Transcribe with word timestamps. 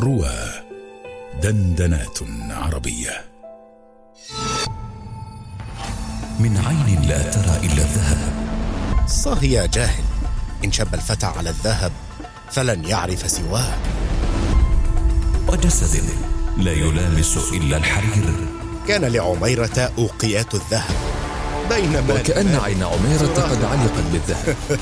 رواه 0.00 0.64
دندنات 1.42 2.18
عربية. 2.50 3.24
من 6.38 6.56
عين 6.66 7.02
لا 7.08 7.22
ترى 7.22 7.56
إلا 7.66 7.82
الذهب. 7.82 8.18
صه 9.06 9.44
يا 9.44 9.66
جاهل 9.66 10.04
إن 10.64 10.72
شب 10.72 10.94
الفتى 10.94 11.26
على 11.26 11.50
الذهب 11.50 11.92
فلن 12.50 12.84
يعرف 12.84 13.30
سواه. 13.30 13.74
وجسد 15.48 16.04
لا 16.58 16.72
يلامس 16.72 17.36
إلا 17.52 17.76
الحرير. 17.76 18.34
كان 18.88 19.04
لعميرة 19.04 19.92
أوقيات 19.98 20.54
الذهب 20.54 20.96
بينما 21.70 22.14
وكأن 22.14 22.54
عين 22.64 22.82
عميرة 22.82 23.34
قد 23.34 23.64
علقت 23.64 24.04
بالذهب. 24.12 24.56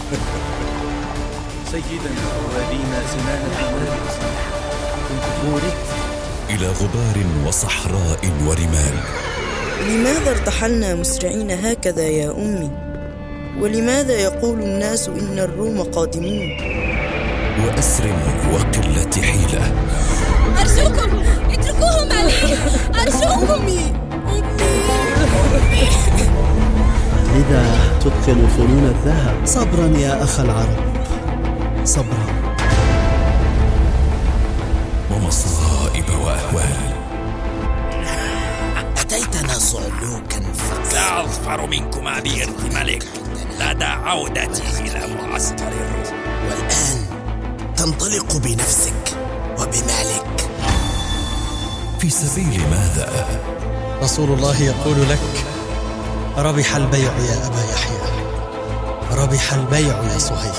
سيدنا 1.73 2.25
ولينا 2.55 3.03
زمان 3.13 3.43
الأعمال 3.51 4.38
كنت 5.09 5.51
بوركت 5.51 5.89
إلى 6.51 6.67
غبار 6.67 7.47
وصحراء 7.47 8.21
ورمال. 8.47 8.95
لماذا 9.89 10.31
ارتحلنا 10.31 10.95
مسرعين 10.95 11.51
هكذا 11.51 12.03
يا 12.03 12.31
أمي؟ 12.31 12.71
ولماذا 13.61 14.13
يقول 14.13 14.63
الناس 14.63 15.09
إن 15.09 15.39
الروم 15.39 15.83
قادمون؟ 15.83 16.51
وأسر 17.65 18.05
وقلة 18.53 19.23
حيلة. 19.23 19.73
أرجوكم 20.61 21.23
اتركوهم 21.51 22.09
علي. 22.13 22.57
أرجوكم. 23.03 23.53
أمي! 23.53 23.93
لذا 27.35 27.79
تتقن 28.01 28.49
فنون 28.57 28.95
الذهب 28.97 29.47
صبرا 29.47 29.99
يا 29.99 30.23
أخ 30.25 30.41
العرب. 30.41 30.79
صبرا. 31.85 32.48
وأهوال 36.55 36.99
أتيتنا 38.99 39.59
صعلوكا 39.59 40.43
سأظفر 40.91 41.67
منكما 41.67 42.21
بإرث 42.21 42.75
ملك 42.75 43.07
لدى 43.61 43.85
عودتي 43.85 44.63
إلى 44.81 45.15
معسكر 45.15 45.69
الروم. 45.69 46.03
والآن 46.49 47.07
تنطلق 47.77 48.37
بنفسك 48.37 49.17
وبمالك. 49.59 50.51
في 51.99 52.11
سبيل 52.11 52.61
ماذا؟ 52.71 53.27
رسول 54.03 54.31
الله 54.31 54.63
يقول 54.63 55.11
لك 55.11 55.19
ربح 56.37 56.77
البيع 56.77 57.13
يا 57.13 57.47
أبا 57.47 57.63
يحيى. 57.73 57.99
ربح 59.13 59.53
البيع 59.53 60.03
يا 60.13 60.19
صهيب 60.19 60.55